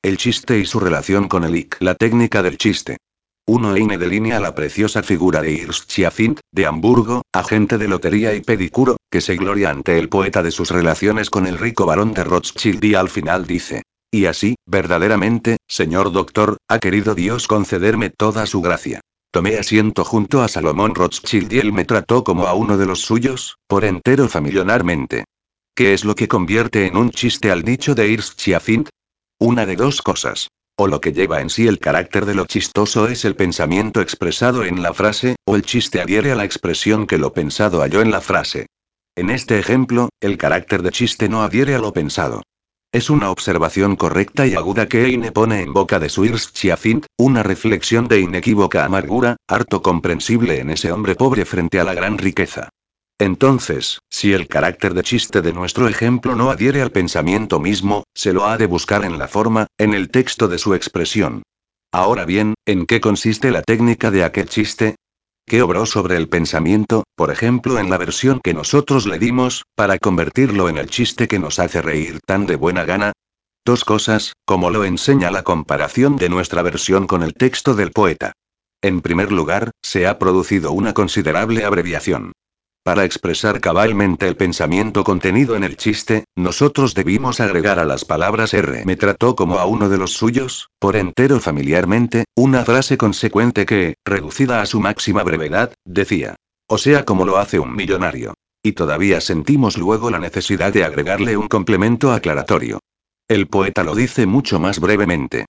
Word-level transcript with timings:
El 0.00 0.16
chiste 0.16 0.56
y 0.56 0.64
su 0.64 0.78
relación 0.78 1.26
con 1.26 1.42
el 1.42 1.56
IC. 1.56 1.78
La 1.80 1.96
técnica 1.96 2.40
del 2.40 2.56
chiste. 2.56 2.98
1 3.48 3.74
Eine 3.74 3.98
delinea 3.98 4.38
la 4.38 4.54
preciosa 4.54 5.02
figura 5.02 5.42
de 5.42 5.60
Ernst 5.60 5.90
Schiaffint, 5.90 6.38
de 6.52 6.66
Hamburgo, 6.66 7.22
agente 7.32 7.78
de 7.78 7.88
lotería 7.88 8.32
y 8.32 8.40
pedicuro, 8.40 8.98
que 9.10 9.20
se 9.20 9.34
gloria 9.34 9.70
ante 9.70 9.98
el 9.98 10.08
poeta 10.08 10.44
de 10.44 10.52
sus 10.52 10.70
relaciones 10.70 11.30
con 11.30 11.48
el 11.48 11.58
rico 11.58 11.84
barón 11.84 12.14
de 12.14 12.22
Rothschild 12.22 12.84
y 12.84 12.94
al 12.94 13.08
final 13.08 13.44
dice. 13.44 13.82
Y 14.12 14.26
así, 14.26 14.54
verdaderamente, 14.66 15.56
señor 15.66 16.12
doctor, 16.12 16.58
ha 16.68 16.78
querido 16.78 17.16
Dios 17.16 17.48
concederme 17.48 18.08
toda 18.08 18.46
su 18.46 18.60
gracia. 18.60 19.00
Tomé 19.32 19.56
asiento 19.56 20.04
junto 20.04 20.42
a 20.42 20.48
Salomón 20.48 20.94
Rothschild 20.94 21.52
y 21.52 21.58
él 21.58 21.72
me 21.72 21.84
trató 21.84 22.22
como 22.22 22.46
a 22.46 22.54
uno 22.54 22.78
de 22.78 22.86
los 22.86 23.00
suyos, 23.00 23.56
por 23.66 23.84
entero 23.84 24.28
familiarmente. 24.28 25.24
¿Qué 25.74 25.92
es 25.92 26.04
lo 26.04 26.14
que 26.14 26.28
convierte 26.28 26.86
en 26.86 26.96
un 26.96 27.10
chiste 27.10 27.50
al 27.50 27.62
dicho 27.62 27.96
de 27.96 28.16
Schiaffint? 28.16 28.90
Una 29.40 29.66
de 29.66 29.76
dos 29.76 30.02
cosas. 30.02 30.50
O 30.76 30.88
lo 30.88 31.00
que 31.00 31.12
lleva 31.12 31.40
en 31.40 31.48
sí 31.48 31.68
el 31.68 31.78
carácter 31.78 32.26
de 32.26 32.34
lo 32.34 32.44
chistoso 32.46 33.06
es 33.06 33.24
el 33.24 33.36
pensamiento 33.36 34.00
expresado 34.00 34.64
en 34.64 34.82
la 34.82 34.92
frase, 34.92 35.36
o 35.44 35.54
el 35.54 35.62
chiste 35.62 36.00
adhiere 36.00 36.32
a 36.32 36.34
la 36.34 36.44
expresión 36.44 37.06
que 37.06 37.18
lo 37.18 37.32
pensado 37.32 37.80
halló 37.80 38.00
en 38.00 38.10
la 38.10 38.20
frase. 38.20 38.66
En 39.14 39.30
este 39.30 39.60
ejemplo, 39.60 40.08
el 40.20 40.38
carácter 40.38 40.82
de 40.82 40.90
chiste 40.90 41.28
no 41.28 41.44
adhiere 41.44 41.76
a 41.76 41.78
lo 41.78 41.92
pensado. 41.92 42.42
Es 42.90 43.10
una 43.10 43.30
observación 43.30 43.94
correcta 43.94 44.44
y 44.44 44.54
aguda 44.54 44.88
que 44.88 45.06
Eine 45.06 45.30
pone 45.30 45.62
en 45.62 45.72
boca 45.72 46.00
de 46.00 46.08
su 46.08 46.26
Schiaffint, 46.26 47.06
una 47.16 47.44
reflexión 47.44 48.08
de 48.08 48.18
inequívoca 48.18 48.84
amargura, 48.84 49.36
harto 49.46 49.82
comprensible 49.82 50.58
en 50.58 50.70
ese 50.70 50.90
hombre 50.90 51.14
pobre 51.14 51.44
frente 51.44 51.78
a 51.78 51.84
la 51.84 51.94
gran 51.94 52.18
riqueza. 52.18 52.70
Entonces, 53.18 53.98
si 54.08 54.32
el 54.32 54.46
carácter 54.46 54.94
de 54.94 55.02
chiste 55.02 55.42
de 55.42 55.52
nuestro 55.52 55.88
ejemplo 55.88 56.36
no 56.36 56.50
adhiere 56.50 56.82
al 56.82 56.92
pensamiento 56.92 57.58
mismo, 57.58 58.04
se 58.14 58.32
lo 58.32 58.46
ha 58.46 58.56
de 58.56 58.66
buscar 58.66 59.04
en 59.04 59.18
la 59.18 59.26
forma, 59.26 59.66
en 59.76 59.92
el 59.92 60.10
texto 60.10 60.46
de 60.46 60.58
su 60.58 60.74
expresión. 60.74 61.42
Ahora 61.92 62.24
bien, 62.24 62.54
¿en 62.64 62.86
qué 62.86 63.00
consiste 63.00 63.50
la 63.50 63.62
técnica 63.62 64.10
de 64.10 64.24
aquel 64.24 64.48
chiste? 64.48 64.96
que 65.48 65.62
obró 65.62 65.86
sobre 65.86 66.16
el 66.16 66.28
pensamiento, 66.28 67.04
por 67.16 67.30
ejemplo 67.30 67.78
en 67.78 67.88
la 67.88 67.96
versión 67.96 68.38
que 68.44 68.52
nosotros 68.54 69.06
le 69.06 69.18
dimos, 69.18 69.64
para 69.74 69.98
convertirlo 69.98 70.68
en 70.68 70.76
el 70.76 70.90
chiste 70.90 71.26
que 71.26 71.38
nos 71.38 71.58
hace 71.58 71.80
reír 71.80 72.20
tan 72.24 72.46
de 72.46 72.56
buena 72.56 72.84
gana? 72.84 73.12
Dos 73.64 73.84
cosas, 73.84 74.34
como 74.44 74.70
lo 74.70 74.84
enseña 74.84 75.30
la 75.30 75.42
comparación 75.42 76.16
de 76.16 76.28
nuestra 76.28 76.62
versión 76.62 77.06
con 77.06 77.22
el 77.22 77.32
texto 77.34 77.74
del 77.74 77.92
poeta. 77.92 78.32
En 78.82 79.00
primer 79.00 79.32
lugar, 79.32 79.70
se 79.82 80.06
ha 80.06 80.18
producido 80.18 80.72
una 80.72 80.92
considerable 80.92 81.64
abreviación. 81.64 82.32
Para 82.82 83.04
expresar 83.04 83.60
cabalmente 83.60 84.26
el 84.26 84.36
pensamiento 84.36 85.04
contenido 85.04 85.56
en 85.56 85.64
el 85.64 85.76
chiste, 85.76 86.24
nosotros 86.36 86.94
debimos 86.94 87.40
agregar 87.40 87.78
a 87.78 87.84
las 87.84 88.04
palabras 88.04 88.54
R 88.54 88.84
me 88.86 88.96
trató 88.96 89.36
como 89.36 89.58
a 89.58 89.66
uno 89.66 89.88
de 89.88 89.98
los 89.98 90.12
suyos, 90.12 90.70
por 90.78 90.96
entero 90.96 91.40
familiarmente, 91.40 92.24
una 92.34 92.64
frase 92.64 92.96
consecuente 92.96 93.66
que, 93.66 93.96
reducida 94.04 94.62
a 94.62 94.66
su 94.66 94.80
máxima 94.80 95.22
brevedad, 95.22 95.74
decía. 95.84 96.36
O 96.66 96.78
sea 96.78 97.04
como 97.04 97.24
lo 97.24 97.38
hace 97.38 97.58
un 97.58 97.74
millonario. 97.74 98.34
Y 98.62 98.72
todavía 98.72 99.20
sentimos 99.20 99.78
luego 99.78 100.10
la 100.10 100.18
necesidad 100.18 100.72
de 100.72 100.84
agregarle 100.84 101.36
un 101.36 101.48
complemento 101.48 102.12
aclaratorio. 102.12 102.80
El 103.28 103.46
poeta 103.46 103.84
lo 103.84 103.94
dice 103.94 104.26
mucho 104.26 104.58
más 104.58 104.80
brevemente. 104.80 105.46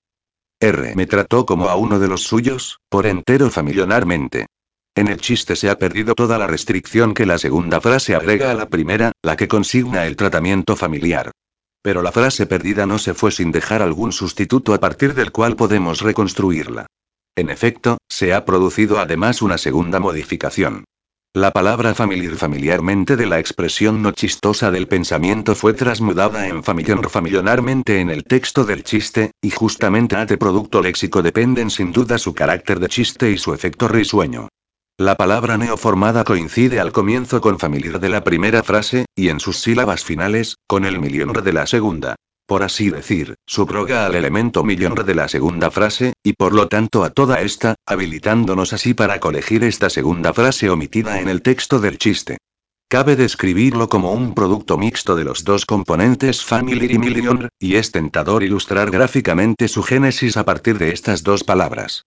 R 0.60 0.94
me 0.94 1.06
trató 1.06 1.46
como 1.46 1.68
a 1.68 1.76
uno 1.76 1.98
de 1.98 2.08
los 2.08 2.22
suyos, 2.22 2.80
por 2.90 3.06
entero 3.06 3.50
familiarmente. 3.50 4.46
En 4.94 5.08
el 5.08 5.20
chiste 5.20 5.56
se 5.56 5.70
ha 5.70 5.78
perdido 5.78 6.14
toda 6.14 6.36
la 6.36 6.46
restricción 6.46 7.14
que 7.14 7.26
la 7.26 7.38
segunda 7.38 7.80
frase 7.80 8.14
agrega 8.14 8.50
a 8.50 8.54
la 8.54 8.68
primera, 8.68 9.12
la 9.22 9.36
que 9.36 9.48
consigna 9.48 10.06
el 10.06 10.16
tratamiento 10.16 10.76
familiar. 10.76 11.30
Pero 11.82 12.02
la 12.02 12.12
frase 12.12 12.46
perdida 12.46 12.86
no 12.86 12.98
se 12.98 13.14
fue 13.14 13.30
sin 13.30 13.52
dejar 13.52 13.82
algún 13.82 14.12
sustituto 14.12 14.74
a 14.74 14.78
partir 14.78 15.14
del 15.14 15.32
cual 15.32 15.56
podemos 15.56 16.00
reconstruirla. 16.00 16.86
En 17.36 17.48
efecto, 17.48 17.98
se 18.08 18.34
ha 18.34 18.44
producido 18.44 18.98
además 18.98 19.40
una 19.40 19.56
segunda 19.58 20.00
modificación. 20.00 20.84
La 21.32 21.52
palabra 21.52 21.94
familiar 21.94 22.34
familiarmente 22.34 23.16
de 23.16 23.26
la 23.26 23.38
expresión 23.38 24.02
no 24.02 24.10
chistosa 24.10 24.72
del 24.72 24.88
pensamiento 24.88 25.54
fue 25.54 25.74
transmudada 25.74 26.48
en 26.48 26.64
familiar 26.64 27.08
familiarmente 27.08 28.00
en 28.00 28.10
el 28.10 28.24
texto 28.24 28.64
del 28.64 28.82
chiste, 28.82 29.30
y 29.40 29.50
justamente 29.50 30.16
a 30.16 30.26
de 30.26 30.36
producto 30.36 30.82
léxico 30.82 31.22
dependen 31.22 31.70
sin 31.70 31.92
duda 31.92 32.18
su 32.18 32.34
carácter 32.34 32.80
de 32.80 32.88
chiste 32.88 33.30
y 33.30 33.38
su 33.38 33.54
efecto 33.54 33.86
risueño. 33.86 34.48
La 35.00 35.14
palabra 35.14 35.56
neoformada 35.56 36.24
coincide 36.24 36.78
al 36.78 36.92
comienzo 36.92 37.40
con 37.40 37.58
familiar 37.58 38.00
de 38.00 38.10
la 38.10 38.22
primera 38.22 38.62
frase, 38.62 39.06
y 39.16 39.30
en 39.30 39.40
sus 39.40 39.56
sílabas 39.56 40.04
finales, 40.04 40.56
con 40.66 40.84
el 40.84 41.00
millonre 41.00 41.40
de 41.40 41.54
la 41.54 41.66
segunda. 41.66 42.16
Por 42.46 42.62
así 42.62 42.90
decir, 42.90 43.36
subroga 43.46 44.04
al 44.04 44.14
elemento 44.14 44.62
millonre 44.62 45.04
de 45.04 45.14
la 45.14 45.26
segunda 45.28 45.70
frase, 45.70 46.12
y 46.22 46.34
por 46.34 46.52
lo 46.52 46.68
tanto 46.68 47.02
a 47.02 47.08
toda 47.08 47.40
esta, 47.40 47.76
habilitándonos 47.86 48.74
así 48.74 48.92
para 48.92 49.20
colegir 49.20 49.64
esta 49.64 49.88
segunda 49.88 50.34
frase 50.34 50.68
omitida 50.68 51.18
en 51.18 51.30
el 51.30 51.40
texto 51.40 51.80
del 51.80 51.96
chiste. 51.96 52.36
Cabe 52.86 53.16
describirlo 53.16 53.88
como 53.88 54.12
un 54.12 54.34
producto 54.34 54.76
mixto 54.76 55.16
de 55.16 55.24
los 55.24 55.44
dos 55.44 55.64
componentes 55.64 56.44
family 56.44 56.92
y 56.92 56.98
million, 56.98 57.48
y 57.58 57.76
es 57.76 57.90
tentador 57.90 58.42
ilustrar 58.42 58.90
gráficamente 58.90 59.66
su 59.68 59.82
génesis 59.82 60.36
a 60.36 60.44
partir 60.44 60.76
de 60.76 60.92
estas 60.92 61.22
dos 61.22 61.42
palabras. 61.42 62.04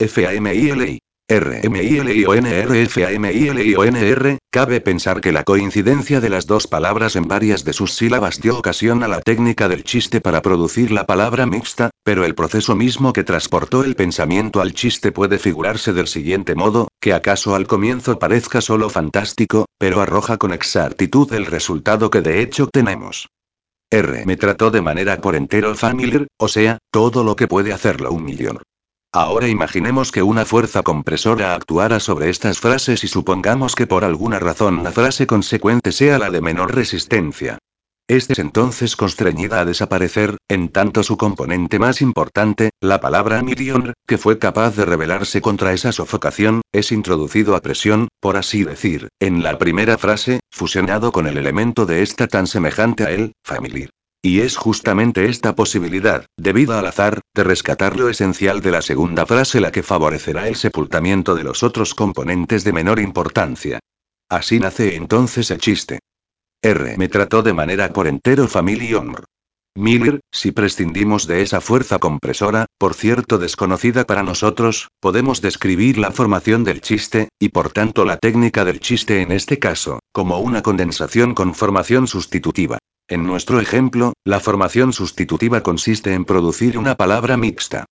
FAMILI. 0.00 0.98
R-M-I-L-I-O-N-R, 1.26 2.78
cabe 4.50 4.82
pensar 4.82 5.22
que 5.22 5.32
la 5.32 5.42
coincidencia 5.42 6.20
de 6.20 6.28
las 6.28 6.46
dos 6.46 6.66
palabras 6.66 7.16
en 7.16 7.26
varias 7.26 7.64
de 7.64 7.72
sus 7.72 7.94
sílabas 7.94 8.42
dio 8.42 8.58
ocasión 8.58 9.02
a 9.02 9.08
la 9.08 9.22
técnica 9.22 9.66
del 9.70 9.84
chiste 9.84 10.20
para 10.20 10.42
producir 10.42 10.90
la 10.90 11.06
palabra 11.06 11.46
mixta, 11.46 11.88
pero 12.02 12.26
el 12.26 12.34
proceso 12.34 12.74
mismo 12.76 13.14
que 13.14 13.24
transportó 13.24 13.84
el 13.84 13.96
pensamiento 13.96 14.60
al 14.60 14.74
chiste 14.74 15.12
puede 15.12 15.38
figurarse 15.38 15.94
del 15.94 16.08
siguiente 16.08 16.54
modo, 16.54 16.88
que 17.00 17.14
acaso 17.14 17.54
al 17.54 17.66
comienzo 17.66 18.18
parezca 18.18 18.60
solo 18.60 18.90
fantástico, 18.90 19.64
pero 19.78 20.02
arroja 20.02 20.36
con 20.36 20.52
exactitud 20.52 21.32
el 21.32 21.46
resultado 21.46 22.10
que 22.10 22.20
de 22.20 22.42
hecho 22.42 22.66
tenemos. 22.66 23.28
R 23.90 24.26
me 24.26 24.36
trató 24.36 24.70
de 24.70 24.82
manera 24.82 25.18
por 25.22 25.36
entero 25.36 25.74
familiar, 25.74 26.26
o 26.38 26.48
sea, 26.48 26.76
todo 26.92 27.24
lo 27.24 27.34
que 27.34 27.48
puede 27.48 27.72
hacerlo 27.72 28.12
un 28.12 28.24
millón. 28.24 28.58
Ahora 29.14 29.46
imaginemos 29.46 30.10
que 30.10 30.24
una 30.24 30.44
fuerza 30.44 30.82
compresora 30.82 31.54
actuara 31.54 32.00
sobre 32.00 32.30
estas 32.30 32.58
frases 32.58 33.04
y 33.04 33.06
supongamos 33.06 33.76
que 33.76 33.86
por 33.86 34.02
alguna 34.02 34.40
razón 34.40 34.82
la 34.82 34.90
frase 34.90 35.24
consecuente 35.28 35.92
sea 35.92 36.18
la 36.18 36.30
de 36.30 36.40
menor 36.40 36.74
resistencia. 36.74 37.58
Este 38.08 38.32
es 38.32 38.40
entonces 38.40 38.96
constreñida 38.96 39.60
a 39.60 39.64
desaparecer, 39.64 40.38
en 40.48 40.68
tanto 40.68 41.04
su 41.04 41.16
componente 41.16 41.78
más 41.78 42.02
importante, 42.02 42.70
la 42.80 42.98
palabra 43.00 43.40
million, 43.44 43.92
que 44.04 44.18
fue 44.18 44.40
capaz 44.40 44.74
de 44.74 44.84
rebelarse 44.84 45.40
contra 45.40 45.72
esa 45.72 45.92
sofocación, 45.92 46.62
es 46.72 46.90
introducido 46.90 47.54
a 47.54 47.60
presión, 47.60 48.08
por 48.18 48.36
así 48.36 48.64
decir, 48.64 49.10
en 49.20 49.44
la 49.44 49.58
primera 49.58 49.96
frase, 49.96 50.40
fusionado 50.50 51.12
con 51.12 51.28
el 51.28 51.38
elemento 51.38 51.86
de 51.86 52.02
esta 52.02 52.26
tan 52.26 52.48
semejante 52.48 53.04
a 53.04 53.12
él, 53.12 53.32
familiar. 53.44 53.90
Y 54.24 54.40
es 54.40 54.56
justamente 54.56 55.26
esta 55.26 55.54
posibilidad, 55.54 56.24
debida 56.38 56.78
al 56.78 56.86
azar, 56.86 57.20
de 57.34 57.44
rescatar 57.44 57.98
lo 57.98 58.08
esencial 58.08 58.62
de 58.62 58.70
la 58.70 58.80
segunda 58.80 59.26
frase 59.26 59.60
la 59.60 59.70
que 59.70 59.82
favorecerá 59.82 60.48
el 60.48 60.56
sepultamiento 60.56 61.34
de 61.34 61.44
los 61.44 61.62
otros 61.62 61.94
componentes 61.94 62.64
de 62.64 62.72
menor 62.72 63.00
importancia. 63.00 63.80
Así 64.30 64.58
nace 64.60 64.96
entonces 64.96 65.50
el 65.50 65.58
chiste. 65.58 65.98
R 66.62 66.96
me 66.96 67.08
trató 67.08 67.42
de 67.42 67.52
manera 67.52 67.92
por 67.92 68.06
entero 68.06 68.48
familiar. 68.48 69.04
Miller, 69.74 70.20
si 70.32 70.52
prescindimos 70.52 71.26
de 71.26 71.42
esa 71.42 71.60
fuerza 71.60 71.98
compresora, 71.98 72.64
por 72.78 72.94
cierto 72.94 73.36
desconocida 73.36 74.06
para 74.06 74.22
nosotros, 74.22 74.88
podemos 75.00 75.42
describir 75.42 75.98
la 75.98 76.12
formación 76.12 76.64
del 76.64 76.80
chiste, 76.80 77.28
y 77.38 77.50
por 77.50 77.72
tanto 77.72 78.06
la 78.06 78.16
técnica 78.16 78.64
del 78.64 78.80
chiste 78.80 79.20
en 79.20 79.32
este 79.32 79.58
caso, 79.58 79.98
como 80.12 80.38
una 80.38 80.62
condensación 80.62 81.34
con 81.34 81.54
formación 81.54 82.06
sustitutiva. 82.06 82.78
En 83.06 83.26
nuestro 83.26 83.60
ejemplo, 83.60 84.14
la 84.24 84.40
formación 84.40 84.94
sustitutiva 84.94 85.62
consiste 85.62 86.14
en 86.14 86.24
producir 86.24 86.78
una 86.78 86.94
palabra 86.94 87.36
mixta. 87.36 87.84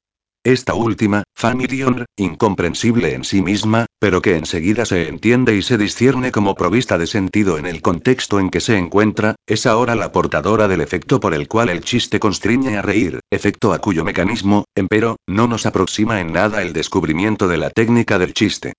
Esta 0.44 0.74
última, 0.74 1.22
familiar, 1.36 2.06
incomprensible 2.18 3.14
en 3.14 3.24
sí 3.24 3.44
misma, 3.44 3.86
pero 4.00 4.24
que 4.24 4.36
enseguida 4.36 4.86
se 4.86 5.08
entiende 5.08 5.56
y 5.56 5.62
se 5.62 5.78
discierne 5.78 6.32
como 6.32 6.56
provista 6.56 6.98
de 6.98 7.06
sentido 7.06 7.60
en 7.60 7.68
el 7.68 7.84
contexto 7.84 8.40
en 8.40 8.50
que 8.50 8.60
se 8.60 8.76
encuentra, 8.76 9.36
es 9.46 9.68
ahora 9.68 9.94
la 9.94 10.12
portadora 10.12 10.68
del 10.68 10.82
efecto 10.82 11.20
por 11.20 11.36
el 11.36 11.48
cual 11.48 11.70
el 11.70 11.82
chiste 11.82 12.20
constriñe 12.20 12.76
a 12.76 12.82
reír, 12.82 13.20
efecto 13.32 13.72
a 13.72 13.80
cuyo 13.80 14.04
mecanismo, 14.04 14.66
empero, 14.76 15.18
no 15.28 15.48
nos 15.48 15.68
aproxima 15.68 16.22
en 16.22 16.34
nada 16.34 16.64
el 16.64 16.74
descubrimiento 16.74 17.48
de 17.48 17.58
la 17.58 17.70
técnica 17.70 18.18
del 18.18 18.34
chiste 18.34 18.74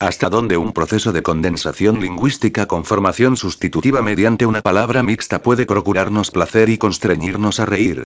hasta 0.00 0.30
donde 0.30 0.56
un 0.56 0.72
proceso 0.72 1.12
de 1.12 1.22
condensación 1.22 2.00
lingüística 2.00 2.66
con 2.66 2.86
formación 2.86 3.36
sustitutiva 3.36 4.00
mediante 4.00 4.46
una 4.46 4.62
palabra 4.62 5.02
mixta 5.02 5.42
puede 5.42 5.66
procurarnos 5.66 6.30
placer 6.30 6.70
y 6.70 6.78
constreñirnos 6.78 7.60
a 7.60 7.66
reír. 7.66 8.04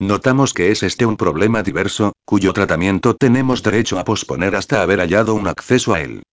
Notamos 0.00 0.52
que 0.52 0.72
es 0.72 0.82
este 0.82 1.06
un 1.06 1.16
problema 1.16 1.62
diverso, 1.62 2.12
cuyo 2.24 2.52
tratamiento 2.52 3.14
tenemos 3.14 3.62
derecho 3.62 4.00
a 4.00 4.04
posponer 4.04 4.56
hasta 4.56 4.82
haber 4.82 4.98
hallado 4.98 5.34
un 5.34 5.46
acceso 5.46 5.94
a 5.94 6.00
él. 6.00 6.24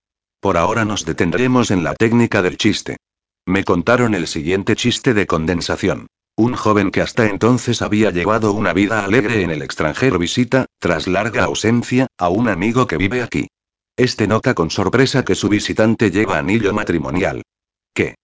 Por 0.42 0.58
ahora 0.58 0.84
nos 0.84 1.06
detendremos 1.06 1.70
en 1.70 1.84
la 1.84 1.94
técnica 1.94 2.42
del 2.42 2.58
chiste. 2.58 2.98
Me 3.46 3.64
contaron 3.64 4.16
el 4.16 4.26
siguiente 4.26 4.76
chiste 4.76 5.14
de 5.14 5.28
condensación. 5.28 6.08
Un 6.36 6.56
joven 6.56 6.90
que 6.90 7.02
hasta 7.02 7.28
entonces 7.30 7.84
había 7.84 8.10
llevado 8.10 8.52
una 8.52 8.74
vida 8.74 9.06
alegre 9.06 9.44
en 9.44 9.52
el 9.52 9.62
extranjero 9.62 10.18
visita, 10.18 10.66
tras 10.80 11.06
larga 11.06 11.44
ausencia, 11.44 12.08
a 12.18 12.30
un 12.30 12.50
amigo 12.50 12.88
que 12.88 12.98
vive 12.98 13.22
aquí. 13.22 13.48
Este 13.96 14.26
nota 14.26 14.56
con 14.56 14.72
sorpresa 14.72 15.24
que 15.24 15.36
su 15.36 15.50
visitante 15.50 16.10
lleva 16.10 16.40
anillo 16.40 16.74
matrimonial. 16.74 17.44
¿Qué? 17.94 18.16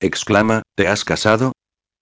exclama, 0.00 0.62
¿te 0.76 0.86
has 0.86 1.04
casado? 1.04 1.52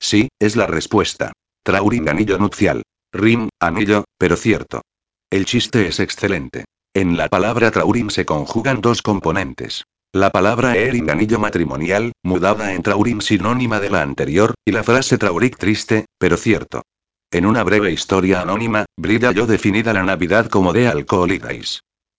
Sí, 0.01 0.29
es 0.41 0.57
la 0.57 0.67
respuesta. 0.67 1.33
Trauring 1.63 2.09
anillo 2.09 2.37
nupcial. 2.39 2.83
Rim, 3.13 3.49
anillo, 3.61 4.05
pero 4.19 4.37
cierto. 4.37 4.83
El 5.31 5.47
chiste 5.47 5.87
es 5.87 6.01
excelente. 6.01 6.65
En 6.95 7.17
la 7.17 7.29
palabra 7.29 7.71
Traurin 7.71 8.11
se 8.11 8.27
conjugan 8.27 8.81
dos 8.81 9.03
componentes. 9.03 9.85
La 10.13 10.31
palabra 10.31 10.77
Erin 10.77 11.09
anillo 11.09 11.39
matrimonial, 11.39 12.11
mudada 12.25 12.75
en 12.75 12.83
Traurin 12.83 13.21
sinónima 13.21 13.79
de 13.79 13.91
la 13.91 14.03
anterior, 14.03 14.55
y 14.65 14.73
la 14.73 14.83
frase 14.83 15.17
Trauric 15.17 15.59
triste, 15.59 16.07
pero 16.19 16.37
cierto. 16.37 16.83
En 17.31 17.47
una 17.47 17.63
breve 17.63 17.93
historia 17.93 18.41
anónima, 18.41 18.85
Brida 18.97 19.31
yo 19.31 19.47
definida 19.47 19.93
la 19.93 20.03
Navidad 20.03 20.49
como 20.49 20.73
de 20.73 20.89
alcohol 20.89 21.31
y. 21.31 21.41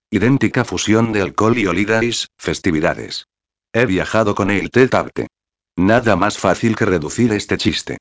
Idéntica 0.09 0.63
fusión 0.63 1.11
de 1.11 1.21
alcohol 1.21 1.57
y 1.57 1.67
holidays, 1.67 2.27
festividades. 2.37 3.27
He 3.73 3.85
viajado 3.85 4.35
con 4.35 4.51
el 4.51 4.71
Tetarte. 4.71 5.27
Nada 5.75 6.15
más 6.15 6.37
fácil 6.37 6.75
que 6.75 6.85
reducir 6.85 7.33
este 7.33 7.57
chiste. 7.57 7.97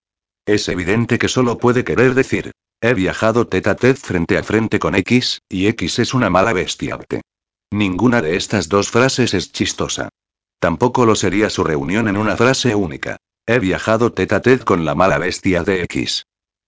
Es 0.46 0.68
evidente 0.68 1.18
que 1.18 1.28
solo 1.28 1.58
puede 1.58 1.84
querer 1.84 2.14
decir, 2.14 2.52
He 2.80 2.92
viajado 2.92 3.46
tete 3.46 3.70
a 3.70 3.74
tete 3.74 3.98
frente 3.98 4.36
a 4.36 4.42
frente 4.42 4.78
con 4.78 4.94
X, 4.94 5.40
y 5.48 5.66
X 5.68 5.98
es 5.98 6.14
una 6.14 6.28
mala 6.28 6.52
bestia. 6.52 6.98
Ninguna 7.72 8.20
de 8.22 8.36
estas 8.36 8.68
dos 8.68 8.90
frases 8.90 9.34
es 9.34 9.50
chistosa. 9.50 10.10
Tampoco 10.60 11.06
lo 11.06 11.16
sería 11.16 11.50
su 11.50 11.64
reunión 11.64 12.06
en 12.06 12.16
una 12.16 12.36
frase 12.36 12.74
única. 12.74 13.16
He 13.46 13.58
viajado 13.58 14.12
tete 14.12 14.34
a 14.34 14.42
tete 14.42 14.64
con 14.64 14.84
la 14.84 14.94
mala 14.94 15.18
bestia 15.18 15.64
de 15.64 15.82
X. 15.84 16.25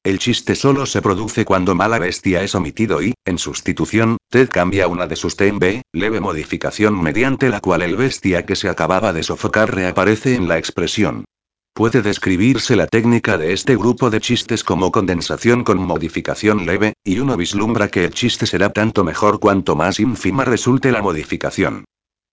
El 0.08 0.18
chiste 0.18 0.54
solo 0.54 0.86
se 0.86 1.02
produce 1.02 1.44
cuando 1.44 1.74
mala 1.74 1.98
bestia 1.98 2.42
es 2.42 2.54
omitido 2.54 3.02
y, 3.02 3.12
en 3.26 3.36
sustitución, 3.36 4.16
Ted 4.30 4.48
cambia 4.48 4.88
una 4.88 5.06
de 5.06 5.16
sus 5.16 5.36
T 5.36 5.46
en 5.46 5.58
B, 5.58 5.82
leve 5.92 6.18
modificación 6.18 6.98
mediante 7.02 7.50
la 7.50 7.60
cual 7.60 7.82
el 7.82 7.94
bestia 7.94 8.46
que 8.46 8.56
se 8.56 8.70
acababa 8.70 9.12
de 9.12 9.22
sofocar 9.22 9.74
reaparece 9.74 10.34
en 10.34 10.48
la 10.48 10.56
expresión. 10.56 11.26
Puede 11.74 12.00
describirse 12.00 12.74
la 12.74 12.86
técnica 12.86 13.36
de 13.36 13.52
este 13.52 13.76
grupo 13.76 14.08
de 14.08 14.22
chistes 14.22 14.64
como 14.64 14.92
condensación 14.92 15.62
con 15.62 15.76
modificación 15.76 16.64
leve, 16.64 16.94
y 17.04 17.18
uno 17.18 17.36
vislumbra 17.36 17.88
que 17.88 18.06
el 18.06 18.14
chiste 18.14 18.46
será 18.46 18.70
tanto 18.72 19.04
mejor 19.04 19.40
cuanto 19.40 19.76
más 19.76 20.00
ínfima 20.00 20.46
resulte 20.46 20.90
la 20.90 21.02
modificación. 21.02 21.84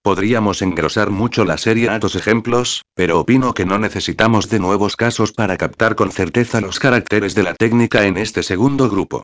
Podríamos 0.05 0.61
engrosar 0.61 1.09
mucho 1.09 1.45
la 1.45 1.57
serie 1.57 1.89
a 1.89 1.97
dos 1.97 2.15
ejemplos, 2.15 2.83
pero 2.93 3.19
opino 3.19 3.55
que 3.55 3.65
no 3.65 3.79
necesitamos 3.79 4.51
de 4.51 4.59
nuevos 4.59 4.95
casos 4.95 5.31
para 5.31 5.57
captar 5.57 5.95
con 5.95 6.11
certeza 6.11 6.61
los 6.61 6.77
caracteres 6.77 7.33
de 7.33 7.41
la 7.41 7.55
técnica 7.55 8.05
en 8.05 8.17
este 8.17 8.43
segundo 8.43 8.87
grupo. 8.87 9.23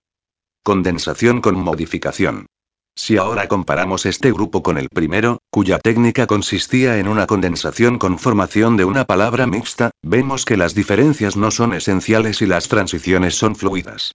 Condensación 0.63 1.39
con 1.39 1.53
modificación. 1.53 2.47
Si 2.95 3.17
ahora 3.17 3.47
comparamos 3.47 4.07
este 4.07 4.31
grupo 4.31 4.63
con 4.63 4.79
el 4.79 4.89
primero, 4.89 5.37
cuya 5.51 5.77
técnica 5.77 6.25
consistía 6.25 6.97
en 6.97 7.07
una 7.07 7.27
condensación 7.27 7.99
con 7.99 8.17
formación 8.17 8.75
de 8.75 8.85
una 8.85 9.05
palabra 9.05 9.45
mixta, 9.45 9.91
vemos 10.01 10.45
que 10.45 10.57
las 10.57 10.73
diferencias 10.73 11.37
no 11.37 11.51
son 11.51 11.73
esenciales 11.73 12.41
y 12.41 12.47
las 12.47 12.69
transiciones 12.69 13.35
son 13.35 13.55
fluidas. 13.55 14.13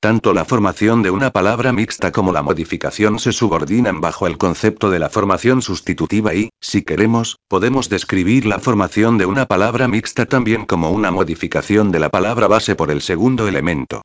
Tanto 0.00 0.32
la 0.32 0.44
formación 0.44 1.02
de 1.02 1.10
una 1.10 1.30
palabra 1.32 1.72
mixta 1.72 2.12
como 2.12 2.30
la 2.30 2.42
modificación 2.42 3.18
se 3.18 3.32
subordinan 3.32 4.00
bajo 4.00 4.28
el 4.28 4.38
concepto 4.38 4.90
de 4.90 5.00
la 5.00 5.08
formación 5.08 5.60
sustitutiva 5.60 6.34
y, 6.34 6.50
si 6.60 6.82
queremos, 6.82 7.38
podemos 7.48 7.88
describir 7.88 8.46
la 8.46 8.60
formación 8.60 9.18
de 9.18 9.26
una 9.26 9.46
palabra 9.46 9.88
mixta 9.88 10.26
también 10.26 10.66
como 10.66 10.92
una 10.92 11.10
modificación 11.10 11.90
de 11.90 11.98
la 11.98 12.10
palabra 12.10 12.46
base 12.46 12.76
por 12.76 12.92
el 12.92 13.02
segundo 13.02 13.48
elemento. 13.48 14.02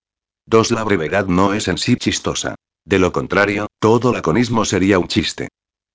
2. 0.47 0.71
La 0.71 0.83
brevedad 0.83 1.27
no 1.27 1.53
es 1.53 1.67
en 1.67 1.77
sí 1.77 1.95
chistosa. 1.95 2.55
De 2.83 2.97
lo 2.97 3.11
contrario, 3.11 3.67
todo 3.79 4.11
laconismo 4.11 4.65
sería 4.65 4.97
un 4.97 5.07
chiste. 5.07 5.49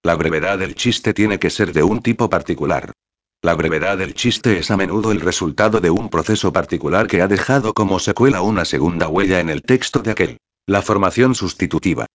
La 0.04 0.14
brevedad 0.14 0.58
del 0.58 0.76
chiste 0.76 1.12
tiene 1.12 1.40
que 1.40 1.50
ser 1.50 1.72
de 1.72 1.82
un 1.82 2.02
tipo 2.02 2.30
particular. 2.30 2.92
La 3.40 3.54
brevedad 3.54 3.96
del 3.96 4.14
chiste 4.14 4.58
es 4.58 4.72
a 4.72 4.76
menudo 4.76 5.12
el 5.12 5.20
resultado 5.20 5.80
de 5.80 5.90
un 5.90 6.08
proceso 6.08 6.52
particular 6.52 7.06
que 7.06 7.22
ha 7.22 7.28
dejado 7.28 7.72
como 7.72 8.00
secuela 8.00 8.42
una 8.42 8.64
segunda 8.64 9.06
huella 9.06 9.38
en 9.38 9.48
el 9.48 9.62
texto 9.62 10.00
de 10.00 10.10
aquel. 10.10 10.38
La 10.66 10.82
formación 10.82 11.36
sustitutiva. 11.36 12.06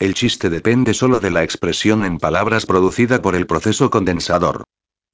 El 0.00 0.14
chiste 0.14 0.50
depende 0.50 0.92
solo 0.92 1.20
de 1.20 1.30
la 1.30 1.44
expresión 1.44 2.04
en 2.04 2.18
palabras 2.18 2.66
producida 2.66 3.22
por 3.22 3.36
el 3.36 3.46
proceso 3.46 3.90
condensador. 3.90 4.64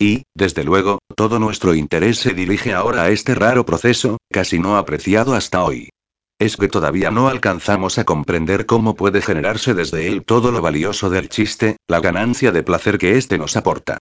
Y, 0.01 0.23
desde 0.35 0.65
luego, 0.65 1.01
todo 1.15 1.39
nuestro 1.39 1.75
interés 1.75 2.17
se 2.17 2.33
dirige 2.33 2.73
ahora 2.73 3.03
a 3.03 3.11
este 3.11 3.35
raro 3.35 3.67
proceso, 3.67 4.17
casi 4.33 4.59
no 4.59 4.79
apreciado 4.79 5.35
hasta 5.35 5.63
hoy. 5.63 5.91
Es 6.39 6.57
que 6.57 6.69
todavía 6.69 7.11
no 7.11 7.29
alcanzamos 7.29 7.99
a 7.99 8.05
comprender 8.05 8.65
cómo 8.65 8.95
puede 8.95 9.21
generarse 9.21 9.75
desde 9.75 10.07
él 10.07 10.25
todo 10.25 10.51
lo 10.51 10.63
valioso 10.63 11.11
del 11.11 11.29
chiste, 11.29 11.77
la 11.89 12.01
ganancia 12.01 12.53
de 12.53 12.63
placer 12.63 12.97
que 12.97 13.19
éste 13.19 13.37
nos 13.37 13.55
aporta. 13.55 13.99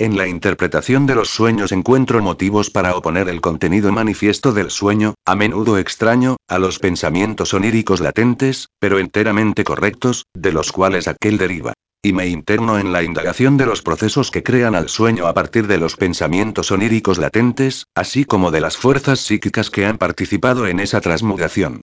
En 0.00 0.16
la 0.16 0.28
interpretación 0.28 1.06
de 1.06 1.16
los 1.16 1.28
sueños 1.28 1.72
encuentro 1.72 2.22
motivos 2.22 2.70
para 2.70 2.94
oponer 2.94 3.28
el 3.28 3.40
contenido 3.40 3.90
manifiesto 3.90 4.52
del 4.52 4.70
sueño, 4.70 5.14
a 5.26 5.34
menudo 5.34 5.76
extraño, 5.76 6.36
a 6.46 6.60
los 6.60 6.78
pensamientos 6.78 7.52
oníricos 7.52 7.98
latentes, 7.98 8.68
pero 8.78 9.00
enteramente 9.00 9.64
correctos, 9.64 10.26
de 10.34 10.52
los 10.52 10.70
cuales 10.70 11.08
aquel 11.08 11.36
deriva. 11.36 11.72
Y 12.00 12.12
me 12.12 12.28
interno 12.28 12.78
en 12.78 12.92
la 12.92 13.02
indagación 13.02 13.56
de 13.56 13.66
los 13.66 13.82
procesos 13.82 14.30
que 14.30 14.44
crean 14.44 14.76
al 14.76 14.88
sueño 14.88 15.26
a 15.26 15.34
partir 15.34 15.66
de 15.66 15.78
los 15.78 15.96
pensamientos 15.96 16.70
oníricos 16.70 17.18
latentes, 17.18 17.86
así 17.96 18.24
como 18.24 18.52
de 18.52 18.60
las 18.60 18.76
fuerzas 18.76 19.18
psíquicas 19.18 19.68
que 19.68 19.84
han 19.84 19.98
participado 19.98 20.68
en 20.68 20.78
esa 20.78 21.00
transmudación. 21.00 21.80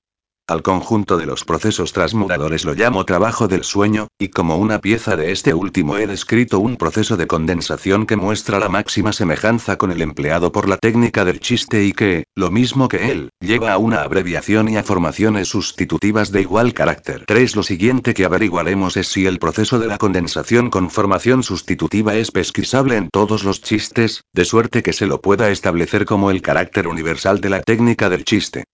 Al 0.48 0.62
conjunto 0.62 1.18
de 1.18 1.26
los 1.26 1.44
procesos 1.44 1.92
transmudadores 1.92 2.66
lo 2.66 2.76
llamo 2.76 3.04
trabajo 3.04 3.48
del 3.48 3.64
sueño, 3.64 4.10
y 4.20 4.28
como 4.28 4.58
una 4.58 4.80
pieza 4.80 5.16
de 5.16 5.32
este 5.32 5.56
último 5.56 5.98
he 5.98 6.06
descrito 6.06 6.60
un 6.60 6.78
proceso 6.78 7.18
de 7.18 7.26
condensación 7.26 8.06
que 8.06 8.16
muestra 8.16 8.60
la 8.60 8.70
máxima 8.70 9.12
semejanza 9.12 9.78
con 9.78 9.92
el 9.92 10.04
empleado 10.04 10.52
por 10.52 10.70
la 10.70 10.78
técnica 10.78 11.26
del 11.26 11.40
chiste 11.40 11.84
y 11.84 11.94
que, 11.94 12.26
lo 12.36 12.52
mismo 12.52 12.90
que 12.90 13.12
él, 13.12 13.32
lleva 13.40 13.74
a 13.74 13.80
una 13.80 14.04
abreviación 14.04 14.70
y 14.70 14.78
a 14.78 14.84
formaciones 14.84 15.48
sustitutivas 15.48 16.32
de 16.32 16.42
igual 16.42 16.76
carácter. 16.76 17.24
3. 17.26 17.56
Lo 17.56 17.64
siguiente 17.64 18.14
que 18.14 18.26
averiguaremos 18.26 18.98
es 18.98 19.08
si 19.08 19.26
el 19.26 19.40
proceso 19.40 19.80
de 19.80 19.88
la 19.88 19.98
condensación 19.98 20.70
con 20.70 20.92
formación 20.92 21.42
sustitutiva 21.42 22.14
es 22.14 22.30
pesquisable 22.30 22.98
en 22.98 23.10
todos 23.10 23.46
los 23.46 23.64
chistes, 23.64 24.22
de 24.32 24.46
suerte 24.46 24.84
que 24.84 24.94
se 24.94 25.08
lo 25.08 25.22
pueda 25.22 25.50
establecer 25.50 26.06
como 26.06 26.30
el 26.30 26.44
carácter 26.44 26.88
universal 26.88 27.42
de 27.42 27.50
la 27.50 27.64
técnica 27.64 28.12
del 28.12 28.26
chiste. 28.26 28.66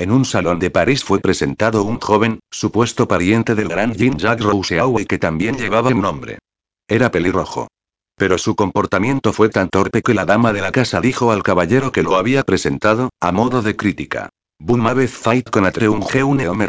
En 0.00 0.10
un 0.10 0.24
salón 0.24 0.58
de 0.58 0.70
París 0.70 1.04
fue 1.04 1.18
presentado 1.18 1.84
un 1.84 2.00
joven, 2.00 2.40
supuesto 2.50 3.06
pariente 3.06 3.54
del 3.54 3.68
gran 3.68 3.92
Jean-Jacques 3.92 4.42
Rousseau 4.42 4.98
y 4.98 5.04
que 5.04 5.18
también 5.18 5.58
llevaba 5.58 5.90
un 5.90 6.00
nombre. 6.00 6.38
Era 6.88 7.10
pelirrojo. 7.10 7.68
Pero 8.16 8.38
su 8.38 8.56
comportamiento 8.56 9.34
fue 9.34 9.50
tan 9.50 9.68
torpe 9.68 10.00
que 10.00 10.14
la 10.14 10.24
dama 10.24 10.54
de 10.54 10.62
la 10.62 10.72
casa 10.72 11.02
dijo 11.02 11.32
al 11.32 11.42
caballero 11.42 11.92
que 11.92 12.02
lo 12.02 12.16
había 12.16 12.44
presentado, 12.44 13.10
a 13.20 13.30
modo 13.30 13.60
de 13.60 13.76
crítica. 13.76 14.30
Vous 14.58 14.78
m'avez 14.78 15.10
fait 15.10 15.42
connaître 15.42 15.86
un 15.86 16.00
jeune 16.00 16.48
homme 16.48 16.66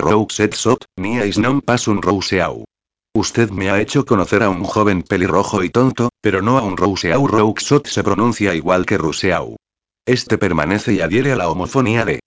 sot, 0.51 0.83
non 0.97 1.61
pas 1.61 1.87
un 1.87 2.01
Rousseau. 2.01 2.65
Usted 3.15 3.49
me 3.51 3.69
ha 3.69 3.79
hecho 3.79 4.03
conocer 4.05 4.43
a 4.43 4.49
un 4.49 4.65
joven 4.65 5.03
pelirrojo 5.03 5.63
y 5.63 5.69
tonto, 5.69 6.09
pero 6.19 6.41
no 6.41 6.57
a 6.57 6.63
un 6.63 6.75
Rousseau. 6.75 7.27
Rouxot 7.27 7.87
se 7.87 8.03
pronuncia 8.03 8.53
igual 8.53 8.85
que 8.85 8.97
Rousseau. 8.97 9.55
Este 10.05 10.37
permanece 10.37 10.91
y 10.95 10.99
adhiere 10.99 11.31
a 11.31 11.37
la 11.37 11.49
homofonía 11.49 12.03
de 12.03 12.19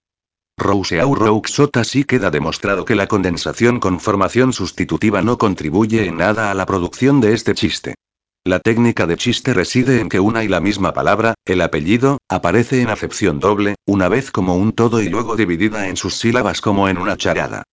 Rousseau 0.57 1.13
Rouxot 1.13 1.75
así 1.77 2.05
queda 2.05 2.31
demostrado 2.31 2.85
que 2.85 2.95
la 2.95 3.07
condensación 3.07 3.79
con 3.79 3.99
formación 3.99 4.53
sustitutiva 4.53 5.21
no 5.21 5.37
contribuye 5.37 6.05
en 6.05 6.17
nada 6.17 6.49
a 6.49 6.53
la 6.53 6.65
producción 6.65 7.19
de 7.19 7.33
este 7.33 7.53
chiste. 7.53 7.95
La 8.45 8.59
técnica 8.59 9.05
de 9.05 9.17
chiste 9.17 9.53
reside 9.53 9.99
en 9.99 10.07
que 10.07 10.19
una 10.19 10.43
y 10.43 10.47
la 10.47 10.61
misma 10.61 10.93
palabra, 10.93 11.33
el 11.45 11.61
apellido, 11.61 12.19
aparece 12.29 12.81
en 12.81 12.89
acepción 12.89 13.39
doble, 13.39 13.75
una 13.85 14.07
vez 14.07 14.31
como 14.31 14.55
un 14.55 14.71
todo 14.71 15.01
y 15.01 15.09
luego 15.09 15.35
dividida 15.35 15.89
en 15.89 15.97
sus 15.97 16.15
sílabas 16.15 16.61
como 16.61 16.87
en 16.87 16.99
una 16.99 17.17
charada. 17.17 17.63